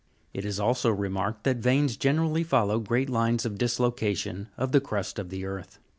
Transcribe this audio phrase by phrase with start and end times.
[0.33, 5.19] It is also remarked that veins generally follow great lines of dislocation of the crust
[5.19, 5.77] of the earth.